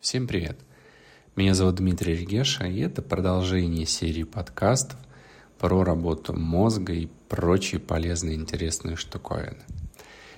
[0.00, 0.58] Всем привет!
[1.36, 4.98] Меня зовут Дмитрий Регеша, и это продолжение серии подкастов
[5.58, 9.58] про работу мозга и прочие полезные интересные штуковины.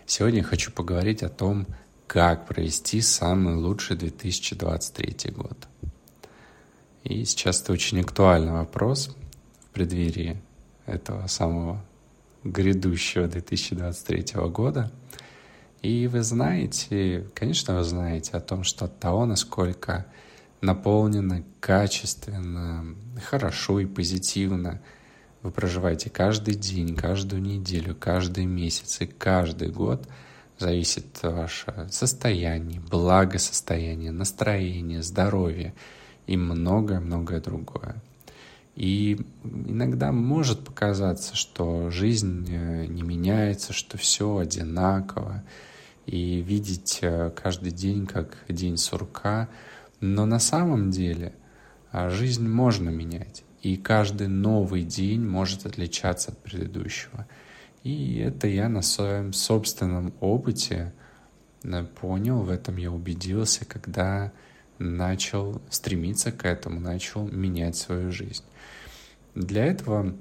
[0.05, 1.69] Сегодня я хочу поговорить о том,
[2.09, 5.69] как провести самый лучший 2023 год.
[7.05, 9.17] И сейчас это очень актуальный вопрос
[9.61, 10.43] в преддверии
[10.87, 11.85] этого самого
[12.43, 14.91] грядущего 2023 года–
[15.83, 20.07] и вы знаете, конечно, вы знаете о том, что от того, насколько
[20.61, 22.95] наполнено качественно,
[23.29, 24.81] хорошо и позитивно
[25.43, 30.07] вы проживаете каждый день, каждую неделю, каждый месяц и каждый год,
[30.59, 35.75] зависит ваше состояние, благосостояние, настроение, здоровье
[36.29, 37.97] и многое-многое другое.
[38.77, 45.43] И иногда может показаться, что жизнь э, не меняется, что все одинаково,
[46.07, 49.49] и видеть э, каждый день как день сурка.
[50.01, 51.33] Но на самом деле
[51.93, 57.27] а, жизнь можно менять, и каждый новый день может отличаться от предыдущего.
[57.85, 60.93] И это я на своем собственном опыте
[61.63, 64.33] э, понял, в этом я убедился, когда
[64.79, 68.45] начал стремиться к этому, начал менять свою жизнь.
[69.35, 70.15] Для этого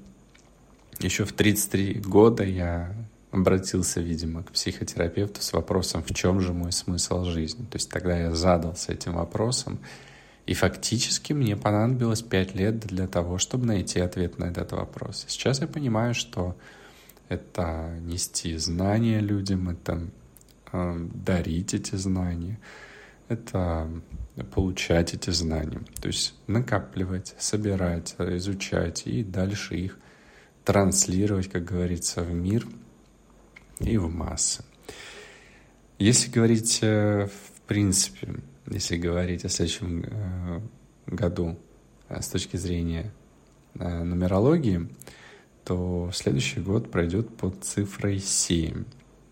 [1.00, 2.94] еще в 33 года я
[3.32, 7.64] обратился, видимо, к психотерапевту с вопросом, в чем же мой смысл жизни.
[7.64, 9.80] То есть тогда я задался этим вопросом,
[10.44, 15.24] и фактически мне понадобилось пять лет для того, чтобы найти ответ на этот вопрос.
[15.28, 16.56] Сейчас я понимаю, что
[17.30, 20.06] это нести знания людям, это
[20.72, 22.60] э, дарить эти знания,
[23.28, 23.88] это
[24.54, 25.80] получать эти знания.
[26.02, 29.98] То есть накапливать, собирать, изучать и дальше их
[30.64, 32.66] транслировать, как говорится, в мир–
[33.80, 34.64] и в массы.
[35.98, 38.34] Если говорить э, в принципе,
[38.66, 40.60] если говорить о следующем э,
[41.06, 41.58] году
[42.08, 43.12] э, с точки зрения
[43.74, 44.88] нумерологии,
[45.64, 48.84] то следующий год пройдет под цифрой 7.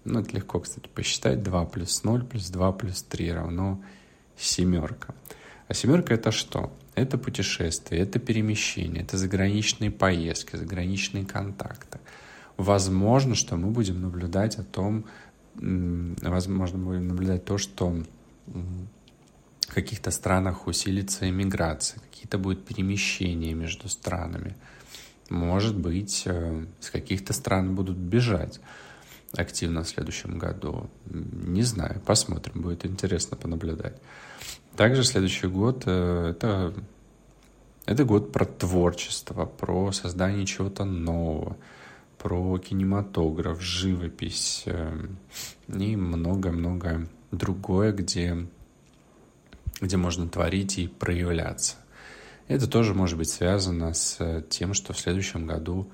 [0.04, 1.42] Ну, это легко, кстати, посчитать.
[1.42, 3.82] 2 плюс 0 плюс 2 плюс 3 равно
[4.38, 5.14] семерка.
[5.68, 6.72] А семерка это что?
[6.94, 11.98] Это путешествие, это перемещение, это заграничные поездки, заграничные контакты
[12.60, 15.04] возможно, что мы будем наблюдать о том,
[15.54, 18.02] возможно, будем наблюдать то, что
[18.46, 24.56] в каких-то странах усилится иммиграция, какие-то будут перемещения между странами.
[25.28, 28.60] Может быть, э, с каких-то стран будут бежать
[29.36, 30.90] активно в следующем году.
[31.06, 33.94] Не знаю, посмотрим, будет интересно понаблюдать.
[34.74, 36.74] Также следующий год э, это,
[37.86, 41.56] это год про творчество, про создание чего-то нового
[42.20, 45.06] про кинематограф, живопись э,
[45.68, 48.46] и много-много другое, где,
[49.80, 51.76] где можно творить и проявляться.
[52.46, 55.90] Это тоже может быть связано с тем, что в следующем году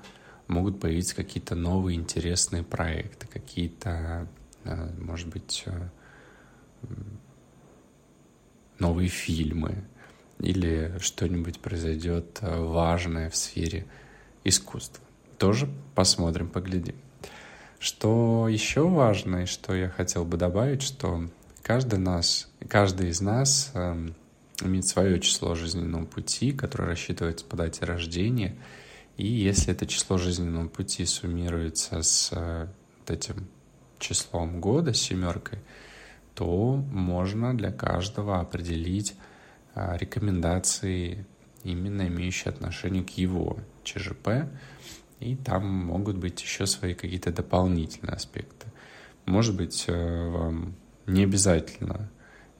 [0.49, 4.27] могут появиться какие-то новые интересные проекты, какие-то,
[4.65, 5.87] э, может быть, э,
[8.79, 9.85] новые фильмы
[10.39, 13.85] или что-нибудь произойдет важное в сфере
[14.43, 15.06] искусства
[15.37, 16.95] тоже посмотрим, поглядим.
[17.79, 21.29] Что еще важно и что я хотел бы добавить, что
[21.61, 24.09] каждый, нас, каждый из нас э,
[24.63, 28.55] имеет свое число жизненного пути, которое рассчитывается по дате рождения.
[29.17, 32.67] И если это число жизненного пути суммируется с э,
[32.99, 33.47] вот этим
[33.99, 35.59] числом года, семеркой,
[36.33, 39.15] то можно для каждого определить
[39.75, 41.25] э, рекомендации,
[41.63, 44.29] именно имеющие отношение к его ЧЖП,
[45.19, 48.67] и там могут быть еще свои какие-то дополнительные аспекты.
[49.25, 52.09] Может быть, э, вам не обязательно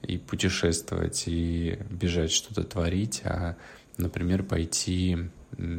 [0.02, 3.56] и путешествовать, и бежать что-то творить, а,
[3.96, 5.18] например, пойти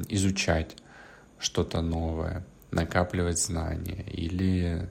[0.09, 0.75] изучать
[1.39, 4.89] что-то новое, накапливать знания или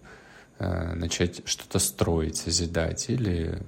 [0.58, 3.62] э, начать что-то строить, созидать, или,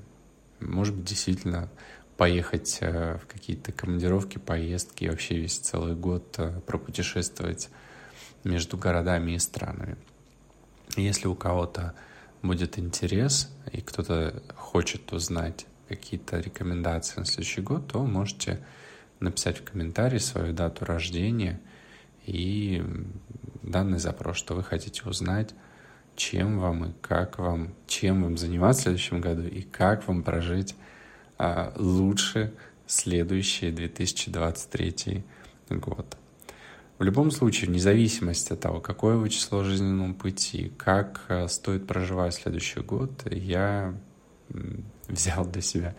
[0.60, 1.69] может быть, действительно
[2.16, 7.68] поехать э, в какие-то командировки, поездки, вообще весь целый год э, пропутешествовать
[8.45, 9.97] между городами и странами.
[10.97, 11.95] Если у кого-то
[12.42, 18.65] будет интерес и кто-то хочет узнать какие-то рекомендации на следующий год, то можете
[19.19, 21.60] написать в комментарии свою дату рождения
[22.27, 22.83] и
[23.63, 25.54] данный запрос, что вы хотите узнать,
[26.16, 30.75] чем вам и как вам, чем вам заниматься в следующем году и как вам прожить
[31.39, 32.53] а, лучше
[32.86, 35.25] следующий 2023
[35.71, 36.16] год.
[37.00, 41.86] В любом случае, вне зависимости от того, какое вы число жизненного пути, как э, стоит
[41.86, 43.94] проживать следующий год, я
[45.08, 45.94] взял для себя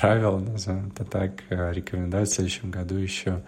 [0.00, 3.44] правило, назовем это так, э, рекомендовать в следующем году еще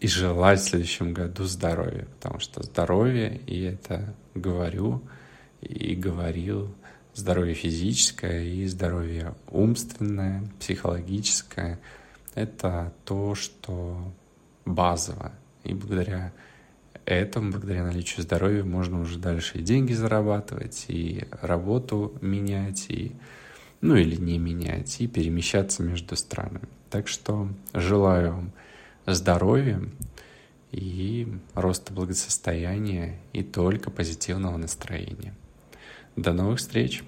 [0.00, 5.02] и желать в следующем году здоровья, потому что здоровье, и это говорю
[5.60, 6.74] и говорил,
[7.12, 11.78] здоровье физическое и здоровье умственное, психологическое,
[12.34, 14.10] это то, что
[14.64, 15.32] базово.
[15.64, 16.32] И благодаря
[17.04, 23.12] этому, благодаря наличию здоровья, можно уже дальше и деньги зарабатывать, и работу менять, и
[23.80, 26.68] ну или не менять, и перемещаться между странами.
[26.90, 28.52] Так что желаю вам
[29.06, 29.80] здоровья
[30.70, 35.34] и роста благосостояния и только позитивного настроения.
[36.16, 37.02] До новых встреч!